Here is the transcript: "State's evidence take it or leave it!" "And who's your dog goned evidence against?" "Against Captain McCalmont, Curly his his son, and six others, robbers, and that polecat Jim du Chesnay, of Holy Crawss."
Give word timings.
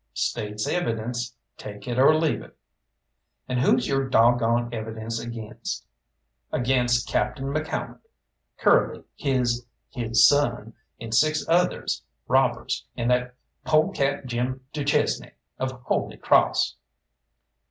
"State's 0.15 0.67
evidence 0.67 1.35
take 1.57 1.87
it 1.87 1.99
or 1.99 2.15
leave 2.15 2.41
it!" 2.41 2.57
"And 3.47 3.59
who's 3.59 3.87
your 3.87 4.09
dog 4.09 4.39
goned 4.39 4.73
evidence 4.73 5.19
against?" 5.19 5.85
"Against 6.51 7.07
Captain 7.07 7.45
McCalmont, 7.53 7.99
Curly 8.57 9.03
his 9.15 9.63
his 9.91 10.25
son, 10.27 10.73
and 10.99 11.13
six 11.13 11.47
others, 11.47 12.01
robbers, 12.27 12.83
and 12.97 13.11
that 13.11 13.35
polecat 13.63 14.25
Jim 14.25 14.65
du 14.73 14.83
Chesnay, 14.83 15.33
of 15.59 15.71
Holy 15.83 16.17
Crawss." 16.17 16.77